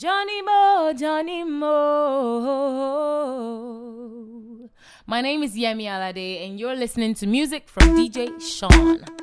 [0.00, 1.68] Johnny Mo, Johnny Mo.
[5.06, 9.19] My name is Yemi Alade, and you're listening to music from DJ Sean.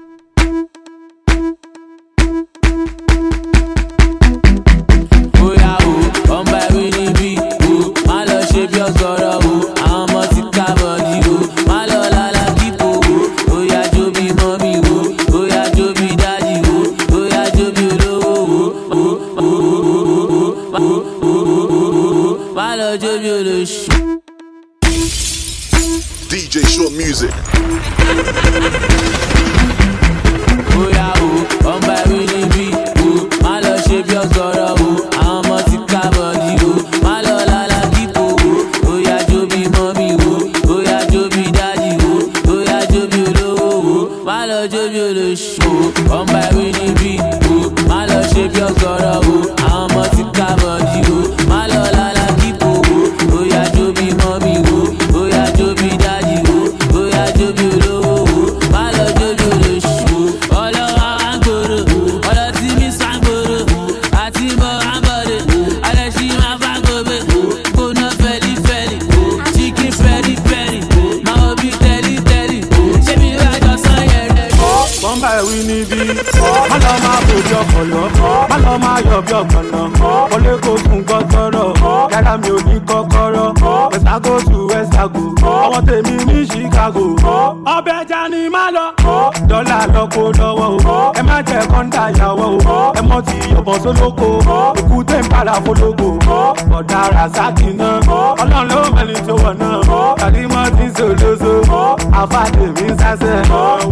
[102.21, 103.43] Àfàdé mi sásẹ̀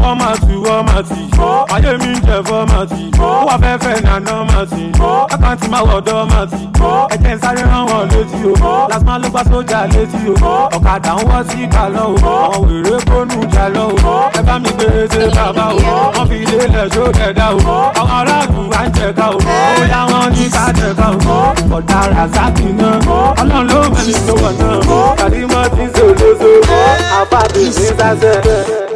[0.01, 1.19] wọ́n máa tù wọ́n máa tì
[1.75, 4.81] ayé mi ń jẹ fọ́ máa tì ó wà fẹ́fẹ́ nàná máa tì
[5.33, 6.61] ẹ̀kan tí máa wọ̀dọ́ máa tì
[7.13, 8.53] ẹ̀jẹ̀ ń sáré rán wọn létí o.
[8.91, 10.33] Lásìmọ́ ló gbá sójà létí o.
[10.77, 12.15] Ọ̀kadà ń wọ́ sí ìkàlọ́ o.
[12.55, 14.15] Àwọn wèrè kónú jà lọ o.
[14.37, 15.77] Ẹ bá mi gbé ṣe bàbá o.
[16.15, 17.59] Wọ́n fi ilé lẹ̀ ṣó dẹ̀dá o.
[17.99, 19.37] Àwọn aráàlú wa ń jẹ̀ka o.
[19.37, 19.94] Ó yá
[20.55, 21.07] kádẹ bá
[21.37, 21.39] o
[21.77, 22.93] ọ̀dà razaki náà
[23.41, 24.75] ọlọ́run ló mẹ́ni tó wọ̀ náà
[25.19, 26.49] kàdí mọ́ ti ṣe olóso
[27.19, 28.94] àfàdé ní sásẹ̀.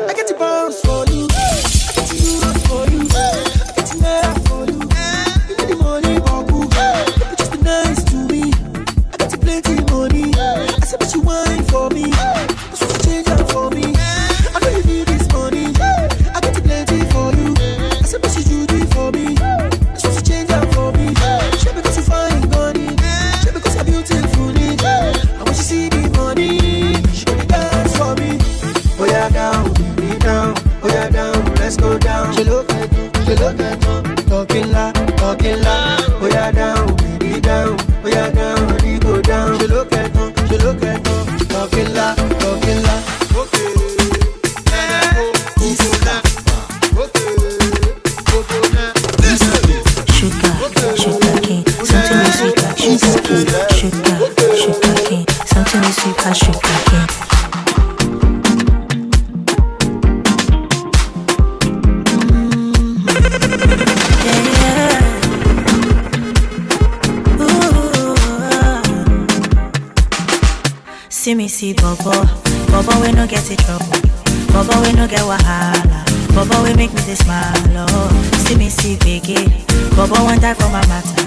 [80.79, 81.25] My matter,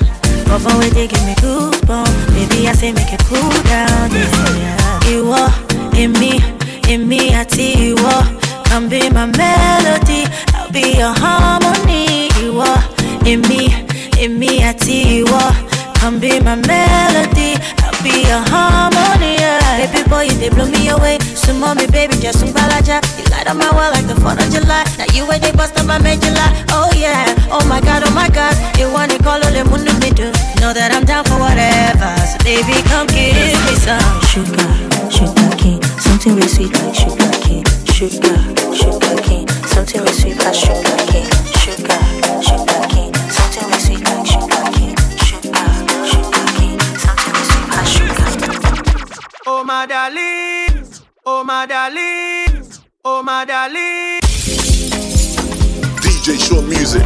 [0.49, 4.11] Bobo we dey give me goosebumps, baby I say make it cool down.
[4.11, 5.43] Yeah, Iwo,
[5.97, 6.41] in me,
[6.93, 8.15] in me àti ìwọ,
[8.69, 10.25] come be my melody,
[10.55, 12.29] I'll be your harmony.
[12.45, 12.69] Iwo,
[13.27, 13.73] in me,
[14.23, 15.41] in me àti ìwọ,
[16.01, 17.57] come be my melody,
[18.03, 19.39] be your harmony.
[19.79, 21.19] Baby boy, you they blow me away.
[21.35, 23.01] So mommy, baby, just some balaja.
[23.19, 24.85] You light up my world like the 4th of July.
[24.99, 26.65] Now you where they bust up my major lie.
[26.71, 28.55] Oh yeah, oh my god, oh my god.
[28.79, 30.31] You want to call all the mundo me do.
[30.61, 32.11] Know that I'm down for whatever.
[32.27, 33.35] So baby, come give
[33.67, 33.99] me some
[34.31, 34.71] sugar,
[35.11, 35.83] sugar cane.
[35.99, 37.67] Something real sweet like sugar cane.
[37.91, 38.39] Sugar,
[38.75, 39.49] sugar cane.
[39.67, 41.12] Something real sweet like sugar cane.
[50.11, 50.85] Darling,
[51.25, 52.67] oh my darling,
[53.05, 54.19] oh my darling.
[56.03, 57.03] DJ Short Music.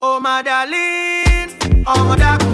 [0.00, 2.47] Oh my darling, oh my darling,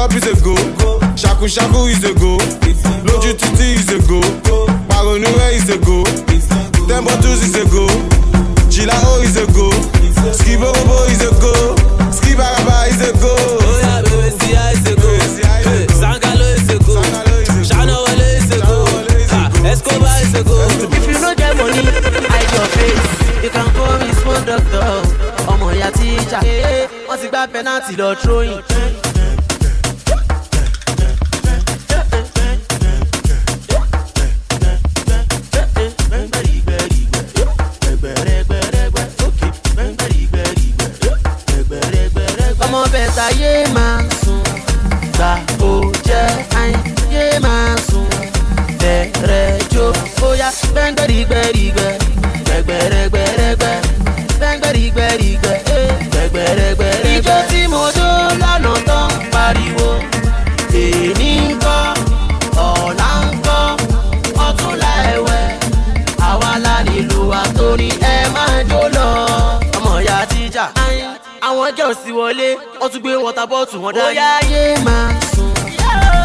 [0.00, 0.56] up is a go.
[1.14, 2.38] Shaku shaku is a go.
[3.04, 4.20] Loju titi is a go.
[4.88, 6.04] Maronue is a go.
[6.88, 7.84] Tembo twos is a go.
[8.72, 9.68] Chilao is a go.
[10.32, 11.52] Skibobo is a go.
[12.16, 13.34] Skibaraba is a go.
[13.36, 15.10] Oh yeah, baby, see is a go.
[15.20, 16.48] Is a go.
[16.56, 16.96] Is a go.
[19.68, 20.56] Is a go.
[21.10, 21.84] You get money,
[22.32, 23.44] hide your face.
[23.44, 25.20] You can call me small doctor.
[71.80, 72.48] ọjọ́ òsì wọlé
[72.80, 74.06] wọ́n tún gbé wọ́tà bọ́ọ̀tù wọn dání.
[74.08, 75.50] bóyá yé máa sùn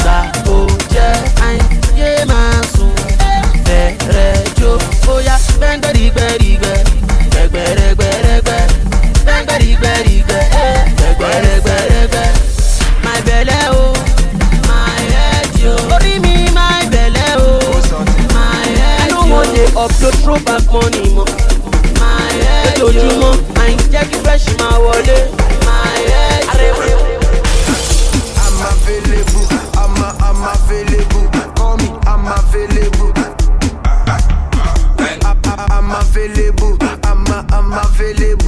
[0.04, 0.18] gbà
[0.56, 0.58] ó
[0.94, 1.12] jẹ́
[1.48, 1.62] àìn
[2.00, 2.92] yé máa sùn
[3.66, 4.72] bẹ̀rẹ̀ jó
[5.06, 6.78] bóyá gbẹ́ngbẹ́rìgbẹ́rìgbẹ́
[7.32, 8.62] gbẹ̀gbẹ̀rẹ̀gbẹ̀rẹ̀gbẹ́
[9.26, 12.28] gbẹ́ngbẹ́rìgbẹ́rìgbẹ́ eh, gbẹ̀gbẹ̀rẹ̀gbẹ̀rẹ̀gbẹ́.
[13.06, 13.94] Máa bẹ̀lẹ̀ o oh,
[14.70, 15.74] máa head yo.
[15.96, 18.04] Orí mi máa bẹ̀lẹ̀ o oh,
[18.36, 19.18] máa head yo.
[19.20, 21.26] Ẹnu wọn dey upload throwback money mọ́.
[22.02, 22.88] Máa head yo.
[22.88, 23.34] Lójoojúmọ́
[23.64, 25.20] àìjẹ́ kí fresh máa wọlé.
[36.26, 36.78] available.
[37.04, 38.45] I'm, I'm available.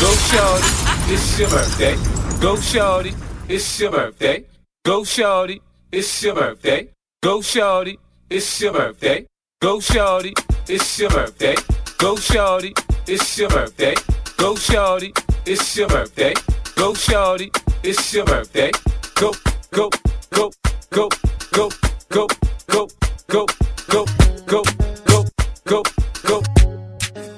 [0.00, 1.96] Go, shorty, it's your birthday.
[2.40, 3.14] Go shorty,
[3.48, 4.44] it's your birthday.
[4.84, 5.60] Go shorty,
[5.92, 6.88] it's your birthday.
[7.22, 7.98] Go shorty,
[8.28, 9.26] it's your birthday.
[9.60, 10.34] Go shorty,
[10.68, 11.54] it's your birthday.
[11.98, 12.74] Go shorty,
[13.06, 13.94] it's your birthday.
[14.36, 15.12] Go shorty,
[15.46, 16.34] it's your birthday.
[16.76, 17.50] Go shorty,
[17.82, 18.70] it's your birthday.
[19.14, 19.32] Go,
[19.70, 19.90] go,
[20.30, 20.50] go,
[20.90, 21.08] go, go,
[21.52, 21.70] go,
[22.10, 22.28] go,
[22.58, 22.96] go,
[23.28, 23.46] go,
[23.88, 24.06] go,
[24.46, 25.34] go,
[25.66, 25.82] go.
[26.26, 26.42] Go,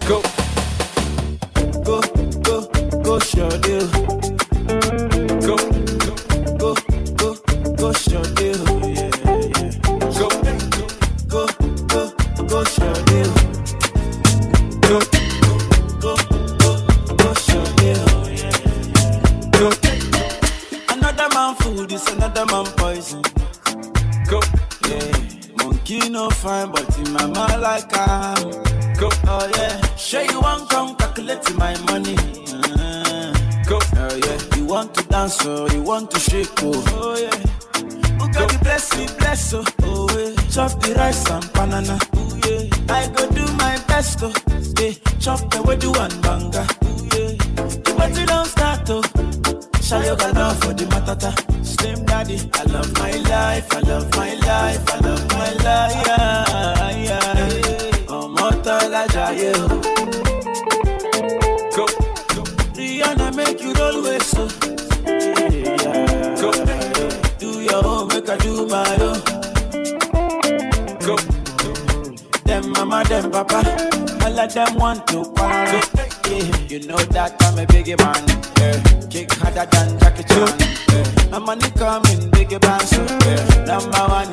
[0.08, 0.22] go,
[3.34, 3.86] deal.
[5.40, 5.56] Go,
[6.58, 6.74] Go,
[7.16, 7.34] go,
[7.76, 8.56] go, sure deal.
[8.86, 9.10] Yeah,
[10.16, 10.28] go,
[11.28, 11.46] Go,
[11.88, 12.12] go,
[12.46, 13.32] go, sure deal.
[14.80, 15.00] go,
[16.00, 16.16] Go,
[16.58, 16.72] go,
[17.16, 18.06] go, sure deal.
[19.58, 19.70] Go.
[20.92, 23.22] Another man food is another man poison.
[24.28, 24.40] go,
[24.88, 25.12] Yeah,
[25.56, 27.62] monkey no fine, but in my mind
[28.98, 32.16] go, Oh yeah, sure you want come calculate my money.
[34.76, 36.84] Want to dance or you want to shake oh.
[36.88, 37.30] Oh yeah,
[38.18, 39.64] got the bless me bless oh.
[39.84, 41.98] Oh yeah, chop the rice and banana.
[42.14, 44.32] Oh yeah, I go do my best oh.
[44.78, 46.66] Yeah, eh, chop the way do one banga.
[46.84, 47.32] Oh yeah,
[47.86, 49.00] the party don't start oh.
[49.80, 51.32] Shayo love for the matata.
[51.64, 56.06] Slim daddy, I love my life, I love my life, I love my life.
[56.06, 58.12] Yeah, yeah.
[58.18, 59.68] Ọmọ tọ́lá jayé o.
[59.68, 59.95] Go,
[63.56, 64.48] make you roll with so.
[66.40, 66.50] Go,
[67.38, 69.20] Do your own, make I do my own.
[71.00, 71.16] go,
[72.44, 73.62] Them mama, them papa,
[74.24, 75.24] all of them want to.
[75.36, 76.66] Yeah.
[76.68, 78.22] You know that I'm a biggie man.
[78.58, 79.08] Yeah.
[79.08, 80.58] Kick harder than Jackie Chan.
[80.90, 81.28] Yeah.
[81.30, 83.64] My money coming, biggie band, so yeah.
[83.64, 84.25] number one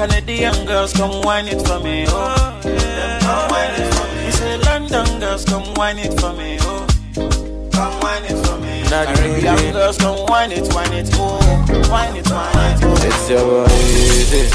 [0.00, 2.06] Canadian girls, come wine it for me.
[2.08, 3.18] Oh, yeah.
[3.20, 4.24] Come wine it for me.
[4.24, 6.56] He said, London girls, come wine it for me.
[6.62, 6.86] Oh,
[7.70, 8.82] come wine it for me.
[8.88, 11.38] Caribbean girls, come wine it, wine it, oh,
[11.90, 12.96] wine it, wine it, oh.
[13.04, 13.66] It's your boy,
[14.00, 14.48] easy.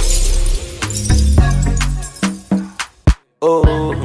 [3.44, 4.04] Oh,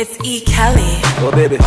[0.00, 0.40] It's E.
[0.40, 0.98] Kelly.
[1.22, 1.58] oh baby,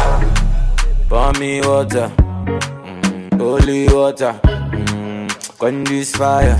[1.07, 6.59] pour me water, mm, holy water, mm, quench this fire.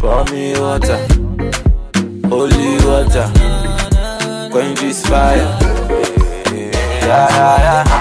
[0.00, 0.98] Pour me water,
[2.28, 3.30] holy water,
[4.50, 5.46] quench this fire.
[7.02, 7.99] Yeah, yeah, yeah.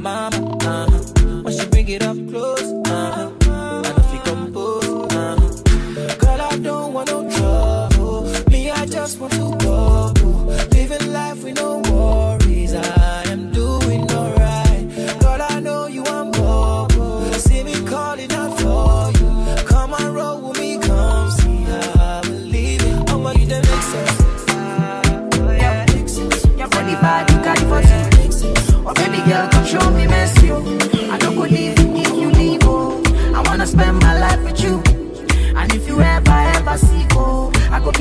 [0.00, 0.39] Mama,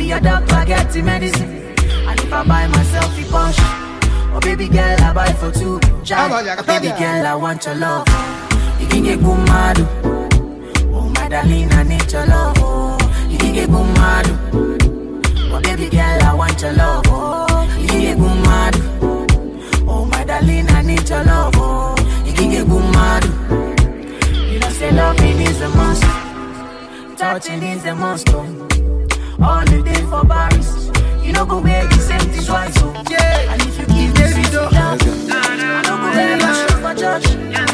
[0.09, 1.49] your doctor, get the medicine.
[2.09, 5.79] And if I buy myself a punch, oh, baby girl, I buy for two.
[6.03, 8.07] Child, baby girl, I want your love.
[8.81, 9.77] You can get boom mad.
[10.91, 12.55] Oh, my darling, I need your love.
[12.57, 12.97] Oh,
[13.29, 14.25] you can get boom mad.
[15.51, 17.03] Oh, baby girl, I want your love.
[17.07, 18.75] Oh, you can get mad.
[19.87, 21.53] Oh, my darling, I need your love.
[21.55, 21.95] Oh,
[22.25, 23.25] you can get boom mad.
[24.33, 26.03] You know, say loving is a must.
[27.19, 28.27] Touching is a must.
[28.29, 28.68] Oh.
[29.41, 30.91] All the day for Paris.
[31.25, 32.73] You know, go wear the same thing twice.
[32.77, 32.91] Oh.
[33.09, 33.53] Yeah.
[33.53, 37.68] And if you give me sweet love, I don't go wear my shoes for church.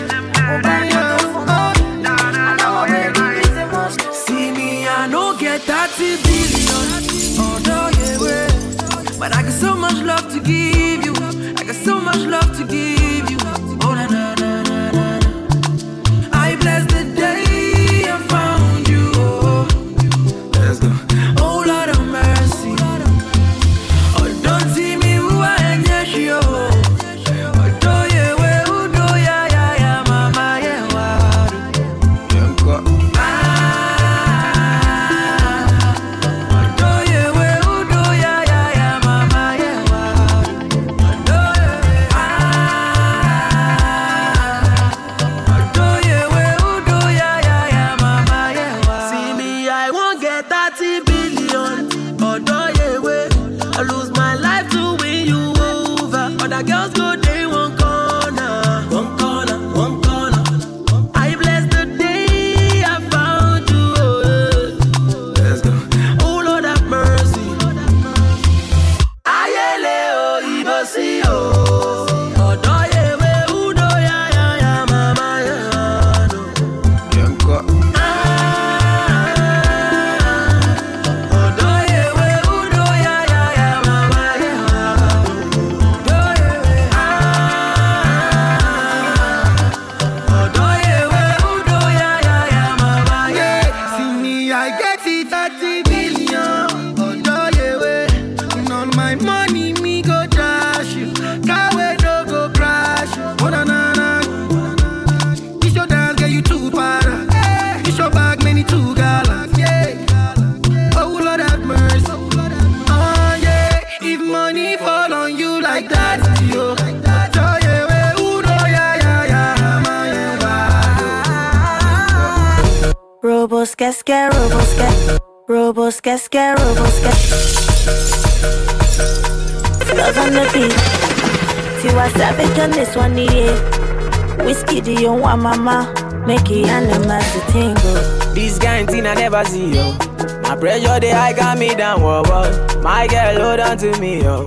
[135.36, 139.93] Want mama Make it animals to tingle This kind thing I never see, yo.
[140.41, 142.82] My pressure, they high got me down, whoa, whoa.
[142.82, 144.45] My girl, hold on to me, yo.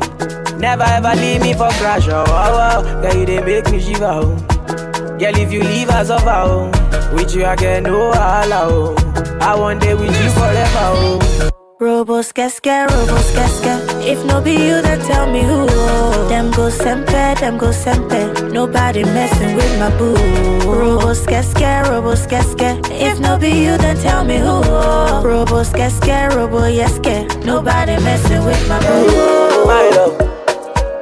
[0.59, 3.03] Never ever leave me for crash, oh, oh, oh.
[3.03, 4.37] Girl, you they make me shiver, oh.
[5.18, 7.14] Girl, if you leave us over, oh.
[7.14, 9.38] With you, I get no holla, oh.
[9.40, 11.51] I want day with you forever, oh.
[11.81, 15.58] Robos que que robos que que If no be you then tell me who
[16.68, 20.14] go sempe, them go sempe Nobody messing with my boo.
[21.54, 24.61] Que robos que que If no be you then tell me who.
[25.22, 29.66] Robos que que robo yes que Nobody messing with my boo.
[29.66, 30.18] My love,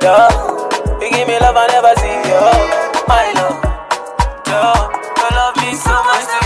[0.02, 0.28] yeah.
[1.00, 2.40] You give me love I never see, yo.
[3.08, 3.58] My love,
[4.46, 4.88] yeah.
[5.18, 6.45] You love me so much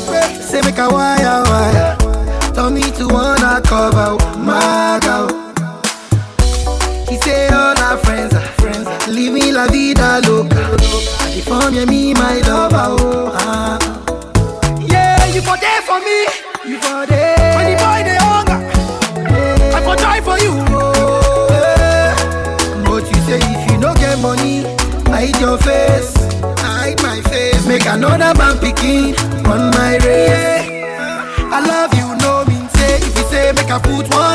[0.61, 1.97] say make a wire wire.
[2.53, 5.27] Tell me to wanna cover my girl.
[7.09, 10.69] He say all our friends are friends, me la vida loca.
[11.33, 13.77] If I'm me, my love, oh, ah.
[14.79, 16.25] Yeah, you for there for me,
[16.65, 17.37] you for there.
[19.73, 20.51] I for die for you.
[20.69, 22.13] Oh.
[22.85, 24.63] But you say if you no get money,
[25.09, 26.13] hide your face,
[26.59, 27.65] hide my face.
[27.65, 29.15] Make another man picking
[29.47, 29.97] on my
[33.91, 34.30] écoute-moi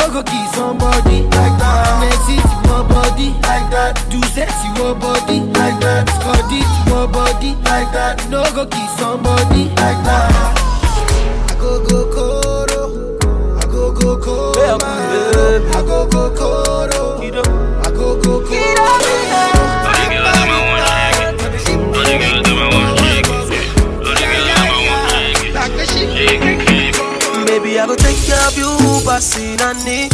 [0.00, 2.00] Lord go kill somebody like that.
[2.00, 4.00] Next it your body like that.
[4.08, 6.08] Do sexy your body like that.
[6.16, 8.16] Scott it your body like that.
[8.30, 10.56] No go kill somebody like that.
[11.50, 12.00] I go go
[13.60, 18.70] I go go koro, I go go koro, I go go koro.
[27.46, 28.79] Baby, I go take care of you
[29.20, 30.12] passing on it.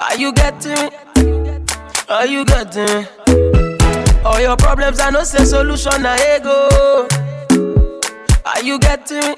[0.00, 0.90] Are you getting me?
[2.08, 3.06] Are you getting?
[4.24, 7.08] All your problems, I know say solution, I ego.
[8.44, 9.34] Are you getting me?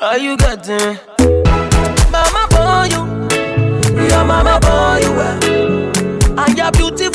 [0.00, 0.98] Are you getting?
[2.10, 3.02] Mama born you,
[4.08, 7.09] your mama born you well, and you're beautiful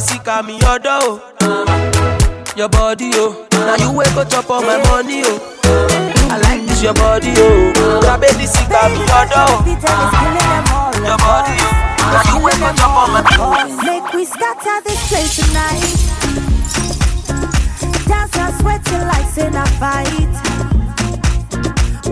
[0.00, 2.52] grab it, this me your door, oh.
[2.56, 5.58] Your body, oh, now you wake up top of my money, oh.
[6.30, 9.64] I like this your body, oh, grab it, this me your door, oh.
[11.00, 11.72] Your body, oh,
[12.12, 13.76] now you wake up top of my money.
[13.86, 15.96] Make we scatter this place tonight.
[18.06, 20.34] Dance and sweating like in a fight.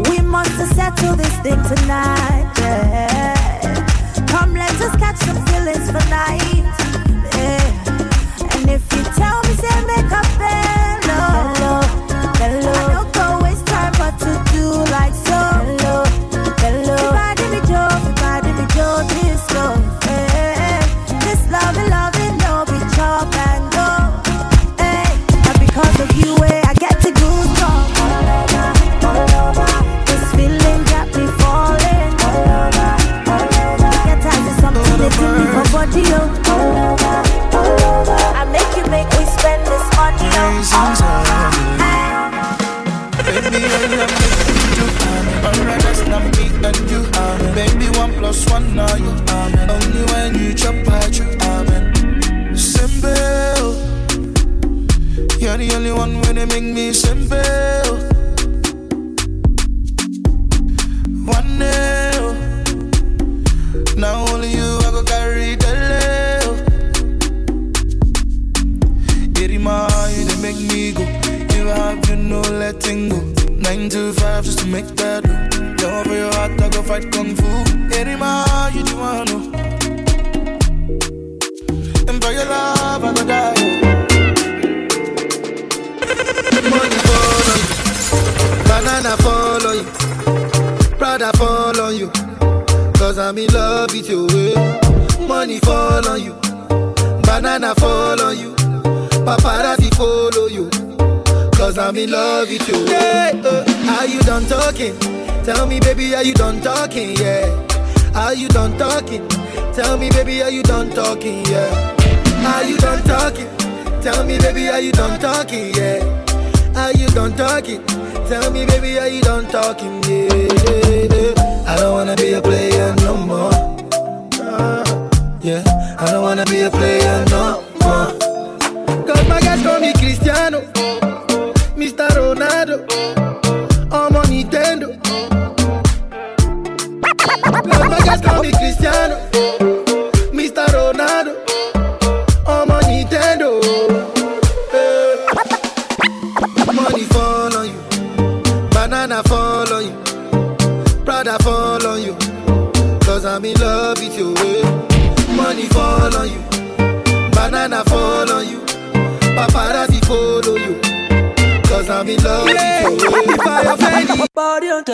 [0.09, 2.53] We must settle this thing tonight.
[2.59, 4.27] Yeah.
[4.27, 6.94] Come, let us catch some feelings for night.
[8.67, 10.64] If you tell me, say make a bello,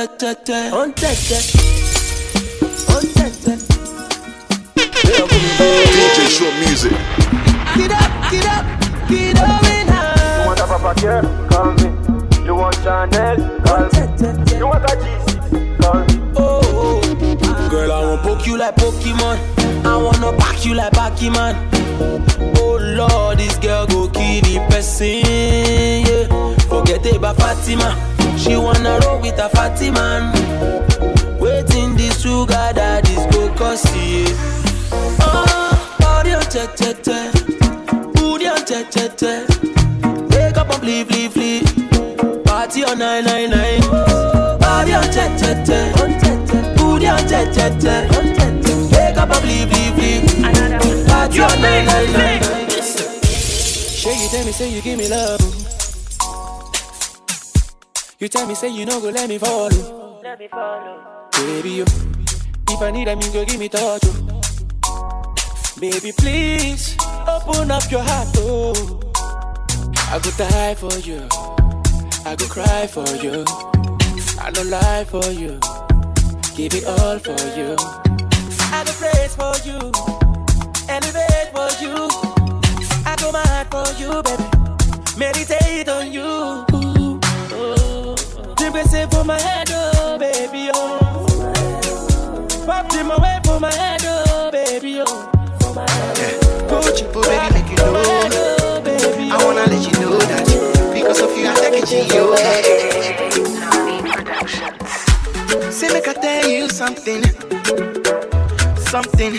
[0.00, 1.69] Body on te
[29.40, 30.32] a fatty man.
[31.40, 33.86] Waiting this sugar daddy's go cost.
[35.20, 37.30] Oh, body on te te te,
[38.14, 39.46] booty on te te te.
[40.30, 41.64] Wake up and leave, leave, leave.
[42.44, 43.80] Party on nine nine nine.
[44.60, 45.78] Body on te te te,
[46.76, 47.94] booty on te te te.
[48.92, 51.06] Wake up and leave, leave, leave.
[51.08, 52.42] Party on nine nine nine.
[54.00, 55.59] Sure you me say you give me love.
[58.30, 58.32] Oh.
[58.32, 59.70] You tell me say you no go let me follow.
[59.72, 60.20] Oh.
[60.22, 61.02] Let me follow.
[61.04, 61.28] Oh.
[61.32, 61.84] Baby, yo.
[62.68, 64.02] If I need them, you go give me touch.
[64.84, 65.34] Oh.
[65.80, 68.28] Baby, please open up your heart.
[68.36, 69.00] Oh.
[70.12, 71.26] I go die for you.
[72.24, 73.44] I go cry for you.
[74.40, 75.58] I don't lie for you.
[76.54, 77.74] Give it all for you.
[78.72, 79.90] I go praise for you.
[80.88, 81.99] Elevate for you.
[89.20, 91.26] For my head, oh, baby, oh.
[92.64, 95.30] Pop them away for my head, oh, baby, oh.
[96.68, 97.92] Put your baby, make you know.
[99.32, 100.46] I wanna let you know that
[100.94, 102.36] because of you, I take it to you.
[105.70, 107.22] Say, make I tell you something,
[108.78, 109.34] something.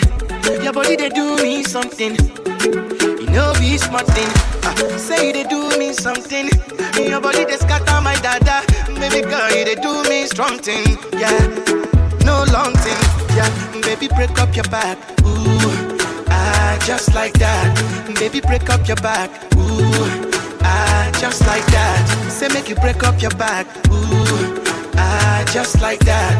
[0.62, 2.14] Your body they do me something.
[2.62, 4.30] You know be smart thing.
[4.62, 6.48] Uh, say they do me something.
[6.96, 8.71] Your body they scatter my dada.
[9.02, 10.96] Baby girl, you they do me strong thing.
[11.18, 11.36] Yeah,
[12.24, 13.02] no long thing.
[13.36, 13.50] Yeah,
[13.82, 14.96] baby break up your back.
[15.26, 15.58] Ooh,
[16.30, 17.66] ah, just like that.
[18.20, 19.28] Baby break up your back.
[19.56, 19.90] Ooh,
[20.62, 22.30] ah, just like that.
[22.30, 23.66] Say make you break up your back.
[23.90, 24.62] Ooh,
[24.94, 26.32] ah, just like that.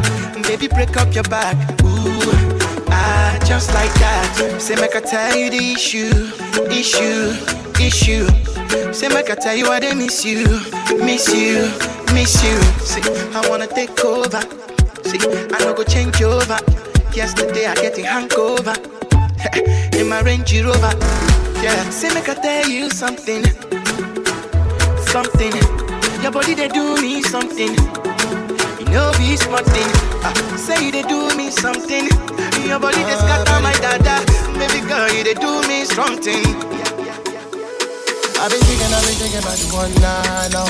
[0.47, 1.57] Baby break up your back.
[1.83, 2.31] Ooh,
[2.87, 4.57] ah, just like that.
[4.57, 6.31] Say make I tell you the issue,
[6.71, 7.35] issue,
[7.83, 8.52] issue.
[8.93, 10.45] Say make I tell you I they miss you,
[10.97, 11.69] miss you,
[12.13, 12.57] miss you.
[12.81, 13.01] See,
[13.33, 14.41] I wanna take over.
[15.03, 15.19] See,
[15.53, 16.57] I no go change over.
[17.13, 18.73] Yesterday I get a hangover
[19.97, 20.93] in my Range Rover.
[21.61, 23.43] Yeah, say make I tell you something,
[25.05, 25.53] something.
[26.23, 27.73] Your body they do me something.
[28.79, 29.91] You know be smart thing.
[30.23, 32.07] Uh, say they do me something.
[32.65, 34.25] Your body they scatter my dada.
[34.57, 36.82] Baby girl, you they do me strong thing.
[38.43, 40.67] I've been thinking, I've been thinking about you one night long.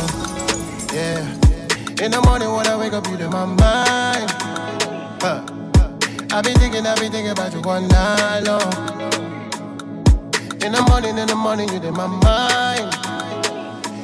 [0.93, 2.05] Yeah.
[2.05, 4.29] In the morning when I wake up, you in my mind.
[5.19, 5.41] Huh.
[6.29, 8.61] I've been thinking, I've been thinking about you one night long.
[10.61, 12.93] In the morning, in the morning, you in my mind.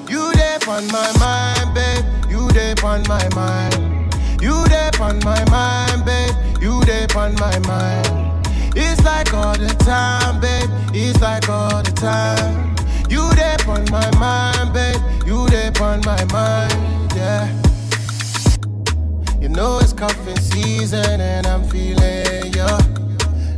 [0.10, 2.04] You there on my mind, babe.
[2.28, 4.12] You there on my mind.
[4.42, 6.34] You there on my mind, babe.
[6.60, 8.48] You there on my mind.
[8.76, 10.72] It's like all the time, babe.
[10.92, 12.79] It's like all the time.
[13.10, 15.02] You there on my mind, babe.
[15.26, 17.48] You there on my mind, yeah.
[19.42, 22.80] You know it's cuffing season and I'm feeling ya.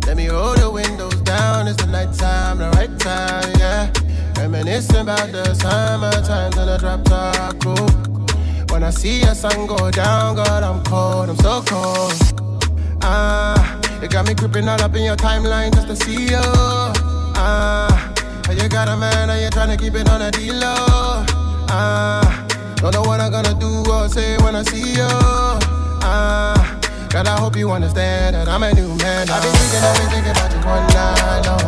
[0.08, 3.92] Let me roll the windows down, it's the night time, the right time, yeah.
[4.38, 7.88] Reminiscing about the summer times in the drop top cool.
[8.72, 12.14] When I see your sun go down, God, I'm cold, I'm so cold.
[13.04, 16.40] Ah, you got me creeping all up in your timeline just to see you.
[17.36, 17.91] Ah,
[18.50, 20.60] and you got a man and you're trying to keep it on a deal.
[20.64, 22.46] Ah,
[22.78, 25.08] don't know what I'm gonna do or say when I see you.
[26.04, 26.80] Ah,
[27.10, 29.30] God, I hope you understand that I'm a new man.
[29.30, 31.68] I've been thinking, I've been thinking about you one night long.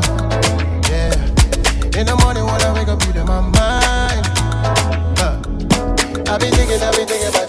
[0.90, 4.26] Yeah, in the morning when I wake up, you in my mind.
[5.18, 5.40] Huh.
[6.32, 7.43] I've been thinking, I've been thinking about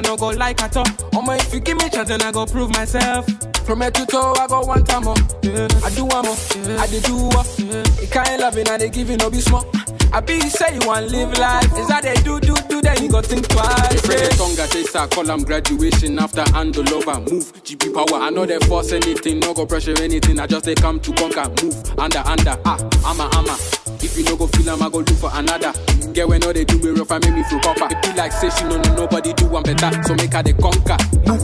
[0.00, 0.84] I no go like at all.
[1.12, 3.26] Omo, if you give me chance, then I go prove myself.
[3.66, 5.14] From head to toe, I go one time more.
[5.42, 5.68] Yeah.
[5.84, 6.64] I do one oh.
[6.64, 6.78] more.
[6.78, 7.46] I dey do what?
[7.58, 7.82] Yeah.
[7.82, 9.66] The kind loving I give you no be small.
[10.12, 11.72] I be say you want live life.
[11.78, 14.00] Is that they do do do then you go think twice.
[14.02, 18.20] Pray the song I chase I call am graduation after handle over move GP power
[18.20, 21.48] I know they force anything no go pressure anything I just they come to conquer
[21.62, 23.54] move under under ah I'm a I'm a
[24.02, 25.72] if you no go feel am I go look for another
[26.12, 28.32] get when no they do me rough I make me feel copper it be like
[28.32, 30.96] say she no no nobody do one better so make her they conquer
[31.26, 31.42] move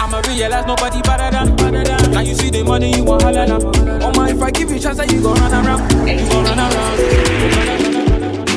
[0.00, 2.12] I'ma realize nobody better than, better than.
[2.12, 3.58] Now you see the money you want holla now.
[4.02, 6.08] Oh my, if I give you chance, that you go run around.
[6.08, 7.89] You go run around.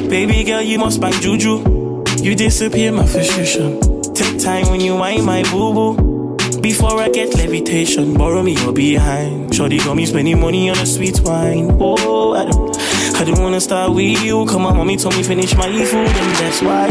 [0.09, 2.03] Baby girl, you must bang juju.
[2.21, 3.79] You disappear my frustration.
[4.13, 6.37] Take time when you whine my boo boo.
[6.61, 9.53] Before I get levitation, borrow me your behind.
[9.53, 11.77] Shorty got me spending money on a sweet wine.
[11.79, 12.77] Oh, I don't,
[13.15, 14.45] I don't wanna start with you.
[14.45, 16.87] Come on, mommy told me finish my food, and that's why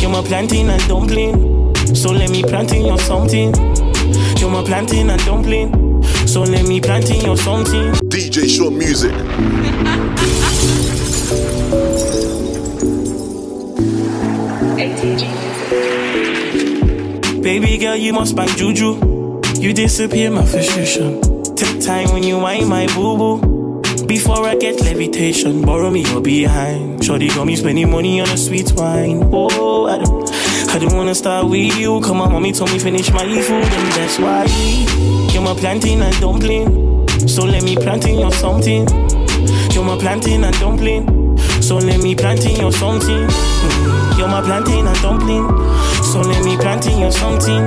[0.00, 1.74] you're my plantain and dumpling.
[1.94, 3.54] So let me plant in your something.
[4.38, 6.02] You're my plantain and dumpling.
[6.26, 7.92] So let me plant in your something.
[8.08, 9.12] DJ Short Music.
[17.48, 19.40] Baby girl, you must bang juju.
[19.58, 21.22] You disappear my frustration.
[21.56, 24.06] Take time when you whine my boo boo.
[24.06, 27.02] Before I get levitation, borrow me your behind.
[27.02, 29.30] Shorty got me spending money on a sweet wine.
[29.32, 30.30] Oh, I don't,
[30.74, 32.02] I don't wanna start with you.
[32.02, 34.44] Come on, mommy told me finish my food, and that's why
[35.32, 37.08] you're my planting and dumpling.
[37.26, 38.86] So let me plant in your something.
[39.72, 41.38] You're my planting and dumpling.
[41.62, 43.26] So let me plant in your something.
[43.26, 45.46] Mm, You're my planting and dumpling.
[46.18, 47.62] So let me plant in your something.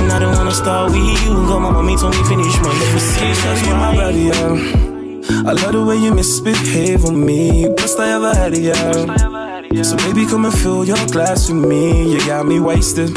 [0.00, 1.34] And I don't wanna start with you.
[1.50, 2.70] Come on, mommy told me finish my.
[2.94, 5.50] That's you my body, yeah.
[5.50, 7.68] I love the way you misbehave on me.
[7.74, 9.82] Best I ever had, yeah.
[9.82, 12.12] So baby, come and fill your glass with me.
[12.12, 13.10] You got me wasted.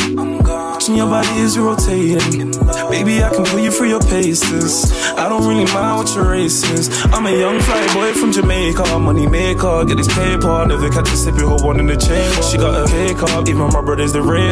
[0.88, 2.52] And your body is rotating.
[2.90, 4.92] Baby, I can pull you through your paces.
[5.16, 6.90] I don't really mind what your race is.
[7.14, 9.86] I'm a young fly boy from Jamaica, money maker.
[9.86, 12.30] Get this paper, never catch a sip, hold one in the chain.
[12.44, 14.52] She got a cake up, even my brother's the rare.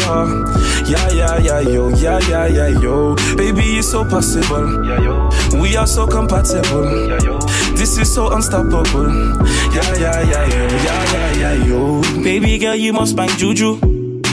[0.88, 3.16] Yeah, yeah, yeah, yo, yeah, yeah, yeah, yo.
[3.36, 4.86] Baby, it's so possible.
[4.86, 5.60] Yeah, yo.
[5.60, 7.10] We are so compatible.
[7.10, 7.40] Yeah, yo.
[7.76, 9.10] This is so unstoppable.
[9.74, 12.02] Yeah, yeah, yeah, yo, yeah, yeah, yeah, yo.
[12.24, 13.80] Baby girl, you must bang juju.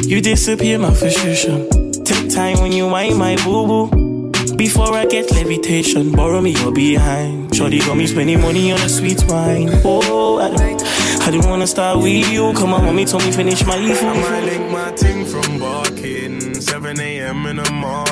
[0.02, 1.85] You disappear my frustration.
[2.06, 4.30] Take time when you wind my boo boo.
[4.54, 7.52] Before I get levitation, borrow me your behind.
[7.52, 9.68] Shorty got me spending money on a sweet wine.
[9.84, 10.82] Oh, I don't,
[11.22, 12.52] I don't wanna start with you.
[12.52, 16.54] Come on, mommy told me finish my I might link my ting from barking.
[16.54, 17.46] 7 a.m.
[17.46, 18.05] in the morning,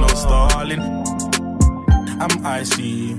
[0.00, 0.80] no stalling.
[2.20, 3.16] I'm icy.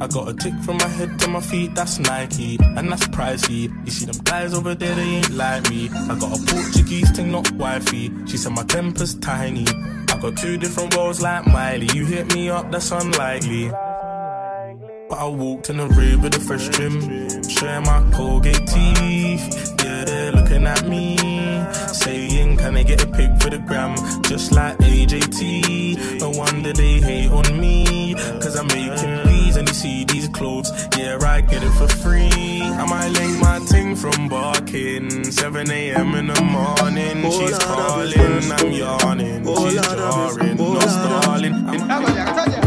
[0.00, 3.70] I got a tick from my head to my feet, that's Nike, and that's pricey.
[3.84, 5.88] You see them guys over there, they ain't like me.
[5.88, 8.12] I got a Portuguese thing, not wifey.
[8.26, 9.66] She said my temper's tiny.
[10.08, 11.88] I got two different worlds like Miley.
[11.94, 13.70] You hit me up, that's unlikely.
[15.08, 17.00] But I walked in the room with a fresh trim,
[17.48, 19.74] showing my Colgate teeth.
[19.84, 19.93] Yeah,
[20.54, 21.16] looking at me,
[21.92, 23.96] saying, Can I get a pic for the gram?
[24.22, 26.20] Just like AJT.
[26.20, 30.70] No wonder they hate on me, cause I'm making peas and you see these clothes.
[30.96, 32.62] Yeah, I get it for free.
[32.62, 35.30] I might link my ting from barking.
[35.30, 36.14] 7 a.m.
[36.14, 41.66] in the morning, she's calling, I'm yawning, she's jarring, no stalling.
[41.66, 42.63] Make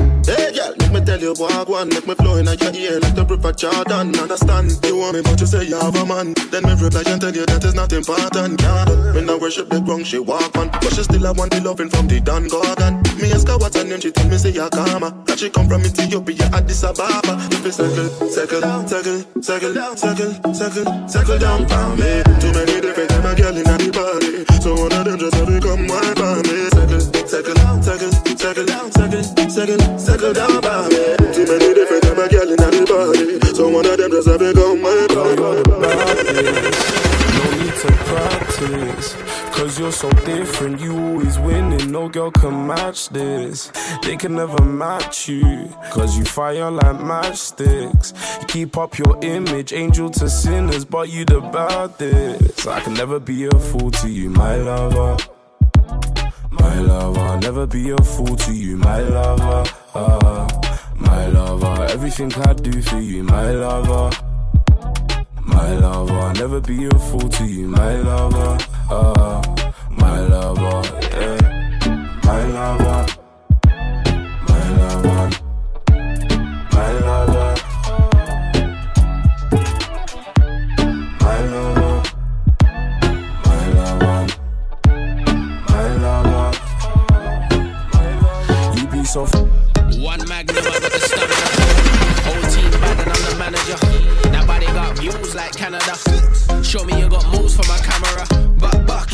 [0.99, 4.15] me tell you walk one, make me flow in your ear like the river Jordan.
[4.17, 4.71] Understand?
[4.83, 6.33] You want me, but you say you have a man.
[6.49, 8.61] Then me reply and tell you that is not important.
[8.61, 11.61] Yeah, me now worship the ground she walk on, but she still a want the
[11.61, 13.01] loving from the Don Gorgon.
[13.21, 15.25] Me ask her what's her name, she tell me say Yakama.
[15.25, 17.37] That she come from Ethiopia, Addis Ababa.
[17.51, 22.23] If you circle, circle, circle, circle, circle, circle, circle down for me.
[22.41, 25.45] Too many different type of girl in the party, so one of them just have
[25.45, 26.57] to come wine for me.
[26.73, 28.11] Circle, circle, circle,
[29.67, 31.33] circle, circle down for me.
[31.33, 34.39] Too many different type of girl in the party, so one of them just have
[34.39, 35.35] to come wine for.
[37.37, 39.13] No need to practice,
[39.55, 40.79] cause you're so different.
[40.79, 43.71] You always winning, no girl can match this.
[44.03, 48.13] They can never match you, cause you fire like matchsticks.
[48.41, 52.67] You keep up your image, angel to sinners, but you the baddest.
[52.67, 55.17] I can never be a fool to you, my lover.
[56.59, 59.63] My lover, I'll never be a fool to you, my lover.
[59.95, 60.47] Ah,
[60.95, 64.09] my lover, everything I do for you, my lover.
[65.41, 68.57] My lover, I'll never be a fool to you, my lover.
[68.89, 69.41] Ah,
[69.91, 70.81] my lover,
[71.11, 72.19] yeah.
[72.23, 73.05] My lover,
[89.07, 89.23] You be so.
[89.23, 91.47] F- One magnum, I got the stamina.
[92.27, 93.77] Whole team bad and I'm the manager.
[94.31, 95.95] That body got views like Canada.
[96.63, 98.27] Show me you got moves for my camera.
[98.59, 99.07] Buck,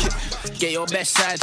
[0.58, 1.38] get your best side.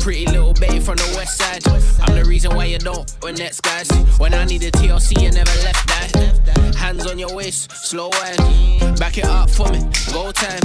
[0.00, 1.66] Pretty little babe from the west side.
[2.02, 3.90] I'm the reason why you don't win next guys.
[4.18, 6.74] When I needed TLC, you never left that.
[6.76, 8.94] Hands on your waist, slow wine.
[8.96, 9.80] Back it up for me,
[10.12, 10.60] go time.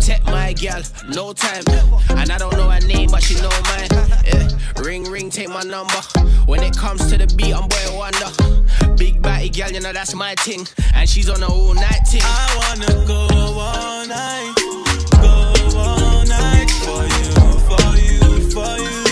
[0.00, 1.64] Take my gal, no time.
[2.10, 3.88] And I don't know her name, but she know mine.
[4.24, 4.48] Yeah.
[4.82, 6.00] Ring, ring, take my number.
[6.46, 8.96] When it comes to the beat, I'm boy wonder.
[8.96, 10.66] Big batty gal, you know that's my thing.
[10.94, 12.20] And she's on a all night thing.
[12.22, 13.26] I wanna go
[13.58, 14.54] all night,
[17.76, 19.03] for you, for you.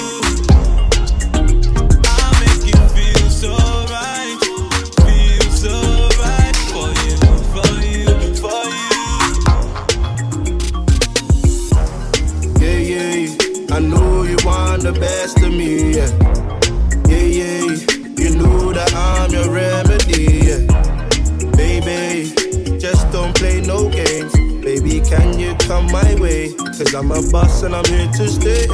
[26.92, 28.66] Cause I'm a boss and I'm here to stay.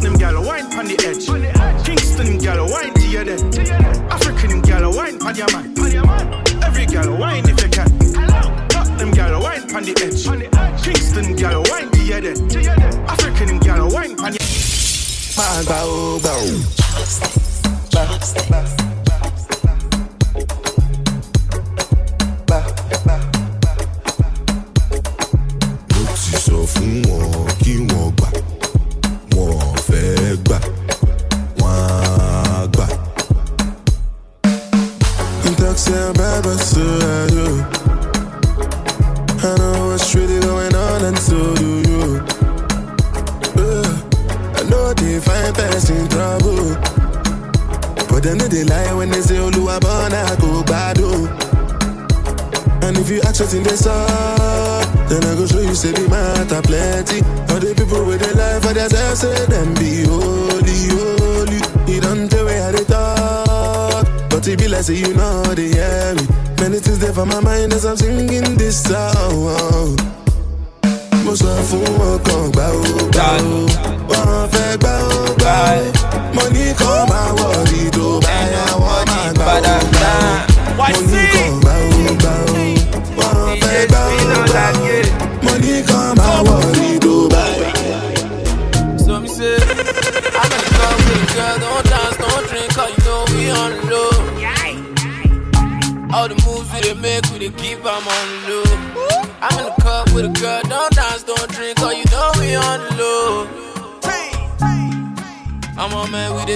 [0.00, 1.26] Them gal wine on the edge.
[1.84, 3.40] Kingston gal wine to your dead.
[4.10, 5.74] African gal wine on your man.
[6.64, 7.98] Every gal wine if you can.
[8.96, 10.24] Them gal wine on the edge.
[10.82, 12.38] Kingston gal wine to your dead.
[13.06, 14.46] African gal wine on your.
[15.36, 17.45] Máa gbà ó
[67.86, 68.35] I'm singing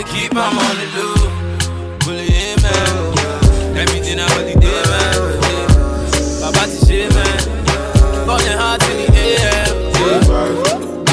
[0.00, 1.98] on man, we they keep on the low.
[2.00, 3.76] Bully, yeah, man.
[3.76, 5.18] Everything I only did, man.
[6.40, 7.40] My body shit, man.
[8.24, 9.68] Burning hot in the air.
[10.00, 10.24] Yeah.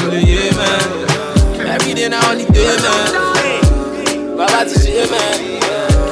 [0.08, 1.68] Yeah, man.
[1.68, 4.36] Everything I only did, man.
[4.36, 5.36] My body shit, man.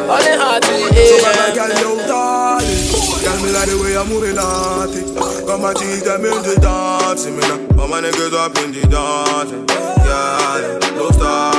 [0.06, 1.80] Burning hot in the So when I air.
[1.80, 2.84] you darling
[3.24, 6.54] Tell me like the way I'm moving on it Got my teeth them in the
[6.62, 11.55] dancing me now All my niggas up in the dancing Yeah, no up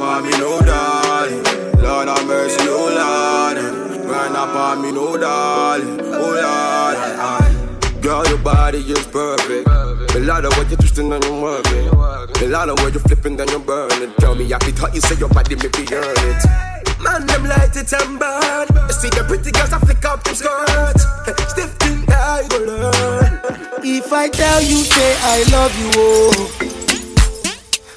[0.00, 1.42] on me, no darling
[1.82, 7.98] Lord have mercy, oh Lord Wine up on me, no darling Oh Lord ah.
[8.00, 12.46] Girl, your body is perfect A lot of what you're twisting and you're working A
[12.48, 15.16] lot of what you're flipping and you're burning Tell me I can thought you say
[15.16, 16.70] your body make me earn it
[17.02, 18.68] Man, them light it and burn.
[18.86, 21.02] You see the pretty girls, I flick up them skirts.
[21.50, 23.40] Stiff thing, I go learn.
[23.82, 26.79] If I tell you, say I love you, oh.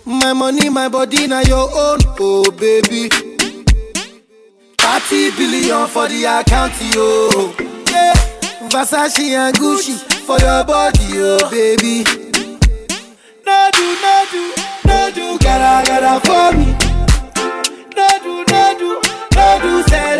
[0.05, 3.09] My money, my body, now your own, oh baby.
[4.77, 7.53] 30 billion for the account, yo.
[7.89, 8.13] Yeah.
[8.69, 9.95] Versace and Gucci
[10.25, 12.03] for your body, oh baby.
[13.45, 14.53] No do, no do,
[14.85, 16.67] no gotta, gotta for me.
[17.95, 20.12] No do, no say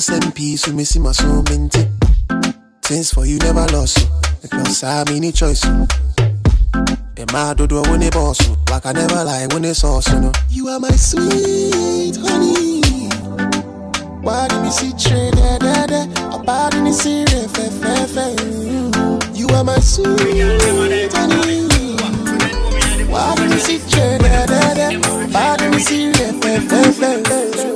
[0.00, 1.86] Send peace, we miss my soul minty.
[2.80, 4.06] Things for you never lost, so.
[4.40, 5.62] Because I mean, any choice.
[7.18, 8.56] Emma do do when boss, so.
[8.70, 10.32] like I never lie when they sauce, you know.
[10.48, 12.80] You are my sweet honey.
[14.22, 16.34] Why did you see trade da da da?
[16.34, 19.38] About in the series, fe fe fe.
[19.38, 21.68] You are my sweet honey.
[23.06, 24.96] Why did you see trade da da da?
[25.26, 27.69] About in the series, fe fe fe.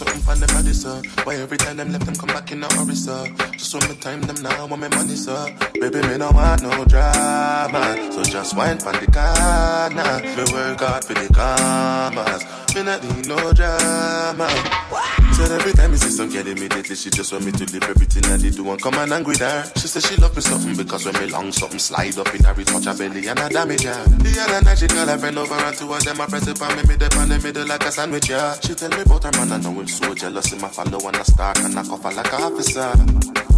[0.00, 1.02] Something from them body, sir.
[1.24, 3.26] Why every time them left them come back in a hurry, sir?
[3.52, 5.54] Just when me time them now, want me money, sir.
[5.74, 7.82] Baby, me no want no drama,
[8.12, 10.12] so just wine pon the corner.
[10.36, 12.42] Me work hard for the commas,
[12.74, 15.19] me not need no drama.
[15.40, 18.20] Said every time you see some girl immediately, she just want me to leave everything
[18.28, 19.64] that they do and come and angry there.
[19.74, 22.52] She said she love me something because when me long something slide up in her,
[22.52, 24.04] touch her belly and I damage her.
[24.20, 26.60] The other night she call her friend over and two of them I press it
[26.60, 28.52] on me, dip on the middle like a sandwich, yeah.
[28.60, 31.16] She tell me about her man, I know him so jealous, him I follow and
[31.16, 32.92] I stalk and I cough her like a officer.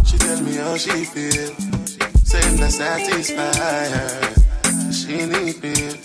[0.07, 1.51] She tell me how she feel,
[2.23, 3.59] saying that satisfy
[3.91, 4.33] her.
[4.87, 5.99] She need me,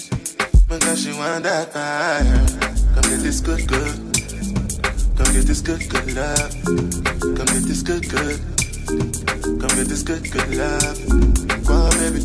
[0.67, 2.27] because she want that fire.
[2.99, 4.18] Come get this good, good.
[5.19, 6.55] Come get this good, good love.
[6.65, 8.39] Come get this good, good.
[9.61, 10.97] Come get this good, good love.
[11.67, 12.23] Go on, baby.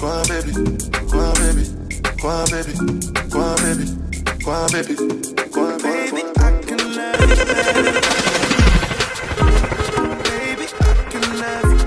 [0.00, 0.52] Go on, baby.
[1.10, 1.64] Go on, baby.
[2.20, 2.72] Go on, baby.
[3.28, 3.84] Go on, baby.
[4.42, 4.94] Go on, baby.
[5.52, 6.22] Go on, baby.
[6.38, 7.82] I can love you better.
[10.24, 11.79] Baby, I can love you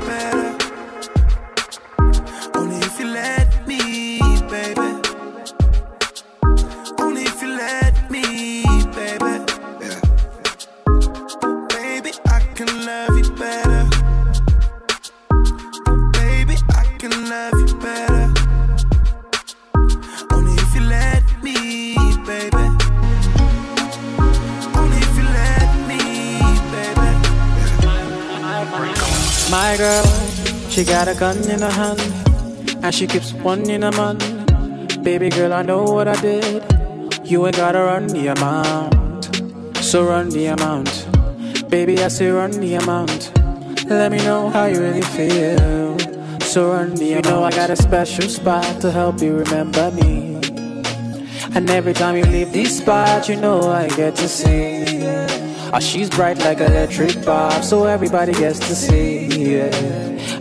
[29.84, 30.06] girl,
[30.70, 32.00] she got a gun in her hand,
[32.84, 34.18] and she keeps one in her man.
[35.04, 36.64] Baby girl, I know what I did.
[37.26, 39.24] You ain't gotta run the amount,
[39.84, 40.90] so run the amount.
[41.70, 43.34] Baby, I say run the amount.
[43.90, 46.00] Let me know how you really feel.
[46.40, 47.26] So run the amount.
[47.26, 50.40] You know I got a special spot to help you remember me.
[51.56, 55.23] And every time you leave this spot, you know I get to see.
[55.76, 59.56] Oh, she's bright like electric bulb, so everybody gets to see.
[59.56, 59.76] Yeah.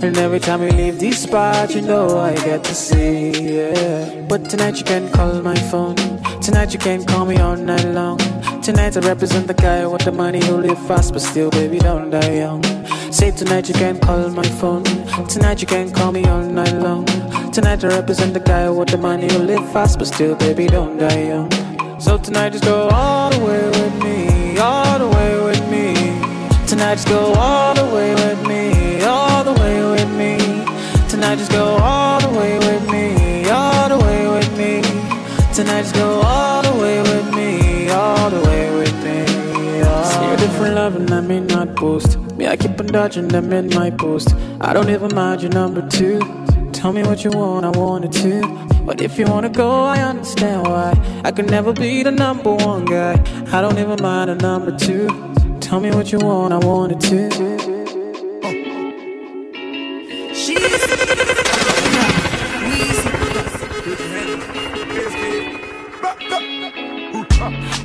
[0.04, 3.56] And every time you leave this spot, you know I get to see.
[3.56, 4.26] Yeah.
[4.28, 5.96] But tonight you can call my phone.
[6.42, 8.18] Tonight you can call me all night long.
[8.60, 12.10] Tonight I represent the guy with the money who live fast, but still, baby, don't
[12.10, 12.62] die young.
[13.10, 14.84] Say tonight you can call my phone.
[15.28, 17.06] Tonight you can call me all night long.
[17.52, 20.98] Tonight I represent the guy with the money who live fast, but still, baby, don't
[20.98, 21.50] die young.
[22.02, 24.21] So tonight just go all the way with me,
[26.72, 30.38] Tonight just go all the way with me, all the way with me.
[31.06, 34.80] Tonight just go all the way with me, all the way with me.
[35.52, 39.26] Tonight just go all the way with me, all the way with me.
[40.12, 42.16] See a different love and I may not boast.
[42.38, 44.34] Me, I keep on dodging them in my post.
[44.62, 46.20] I don't even mind your number two.
[46.72, 48.40] Tell me what you want, I want it too.
[48.86, 50.98] But if you wanna go, I understand why.
[51.22, 53.22] I could never be the number one guy.
[53.52, 55.31] I don't even mind a number two.
[55.62, 58.62] Tell me what you want, I want it too.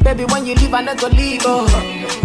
[0.03, 1.67] Baby, when you leave, I not go leave, oh.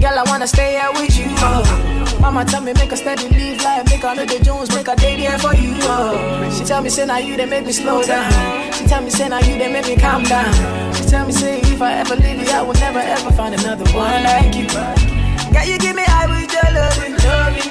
[0.00, 2.18] Girl, I wanna stay here with you, oh.
[2.20, 5.16] Mama tell me make a steady leave life, make a little Jones, make a day
[5.16, 6.50] there for you, oh.
[6.56, 8.72] She tell me say now you they make me slow down.
[8.74, 10.94] She tell me say now you they make me calm down.
[10.94, 13.84] She tell me say if I ever leave you, I will never ever find another
[13.92, 15.21] one like you.
[15.52, 17.14] Girl, you give me high with your loving.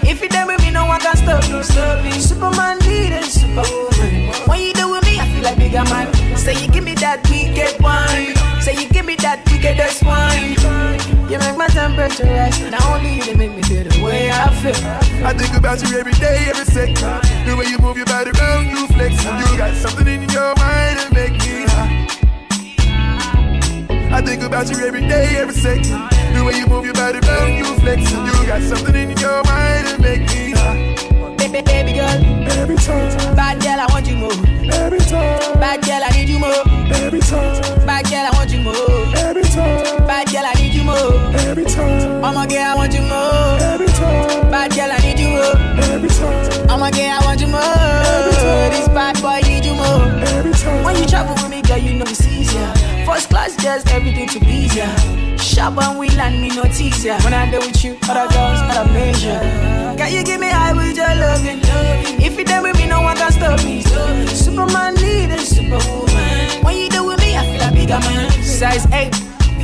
[0.07, 1.43] If you there with me, no one can stop.
[1.63, 2.11] Stop me.
[2.19, 4.33] Superman leading, superwoman.
[4.47, 6.13] When you there with me, I feel like bigger man.
[6.37, 8.35] Say you give me that wicked wine.
[8.61, 10.57] Say you give me that wickedest wine.
[11.29, 12.59] You make my temperature rise.
[12.69, 14.75] Not only you, they make me feel the way I feel.
[15.25, 16.97] I think about you every day, every second.
[17.47, 19.23] The way you move your body around, you flex.
[19.23, 21.70] You got something in your mind that make me.
[24.13, 25.95] I think about you every day, every second.
[26.35, 28.11] The way you move your body around, you flex.
[28.11, 31.35] You got something in your mind that make me high.
[31.37, 32.19] Baby, baby girl.
[32.59, 33.35] Every time.
[33.35, 34.35] Bad girl, I want you more.
[34.67, 35.39] Every time.
[35.63, 36.63] Bad girl, I need you more.
[36.91, 37.55] Every time.
[37.87, 39.15] Bad girl, I want you more.
[39.15, 40.05] Every time.
[40.05, 41.15] Bad girl, I need you more.
[41.47, 42.23] Every time.
[42.23, 43.57] I'm a girl, I want you more.
[43.63, 44.51] Every time.
[44.51, 45.55] Bad girl, I need you more.
[45.87, 46.69] Every time.
[46.69, 48.71] I'm a girl, I want you more.
[48.75, 50.03] This bad boy need you more.
[50.35, 50.83] Every time.
[50.83, 51.51] When you travel with
[53.61, 54.89] just everything to be easier.
[55.37, 57.15] Sharp and we land me no teaser.
[57.23, 59.39] When I deal with you, other girls of measure.
[59.97, 61.59] Can you give me high with your loving?
[62.21, 63.81] If you there with me, no one can stop me.
[64.27, 66.63] Superman need a superwoman.
[66.63, 68.31] When you there with me, I feel a bigger man.
[68.43, 69.13] Size 8,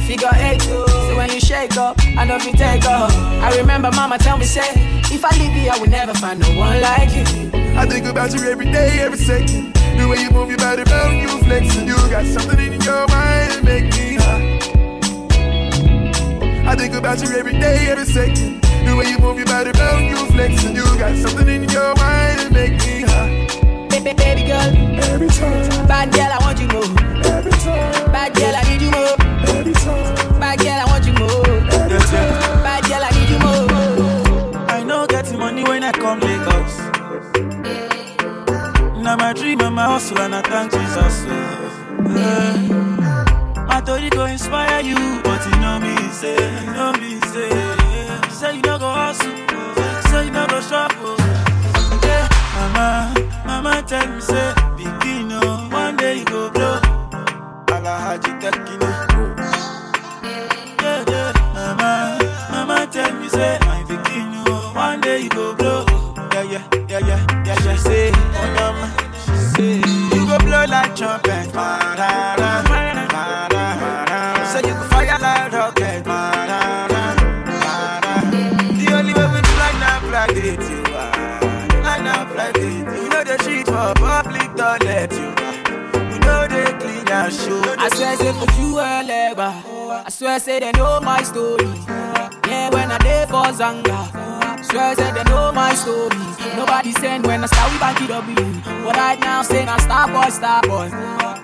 [0.08, 0.62] figure 8.
[0.62, 3.14] So when you shake up, I know if you take off.
[3.44, 4.72] I remember mama tell me, say,
[5.12, 7.26] if I leave you, I will never find no one like you.
[7.76, 9.74] I think about you every day, every second.
[10.00, 11.88] The way you move your body around, you flexing.
[11.88, 14.44] You got something in your mind that make me high.
[16.72, 18.62] I think about you every day, every second.
[18.62, 20.76] The way you move your body around, you flexing.
[20.76, 21.57] You got something in
[39.98, 41.26] hustle and I thank Jesus.
[41.26, 42.68] Yeah.
[43.66, 47.50] My story go inspire you, but you know me say, you know me say,
[48.30, 49.36] say you don't go hustle,
[50.12, 51.16] say you don't go struggle.
[52.06, 52.28] Yeah.
[52.58, 53.14] Mama,
[53.48, 56.80] mama tell me say, begin oh, one day you go blow.
[57.74, 58.84] Alahaji Tekino.
[58.84, 58.87] Yeah,
[90.40, 91.66] swear, say they know my story.
[92.48, 94.10] Yeah, when I day for Zanga.
[94.64, 96.16] Swear, say they know my story.
[96.56, 98.36] Nobody send when I start with Banky W.
[98.84, 100.90] But right now, say now star boy, star boy.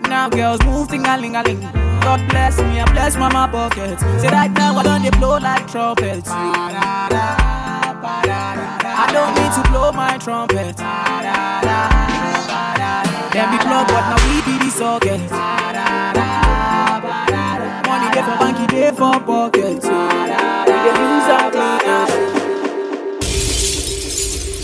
[0.09, 1.61] Now girls move ting a ling a ling.
[2.01, 3.99] God bless me, I bless mama pocket.
[4.21, 6.29] Say right now, I don't they blow like trumpets.
[6.29, 6.39] I
[9.11, 10.77] don't need to blow my trumpet.
[13.33, 15.21] Them be club, but now we be the socket.
[17.87, 19.81] Money for for pocket.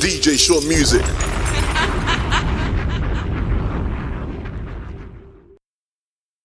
[0.02, 1.29] DJ Short Music.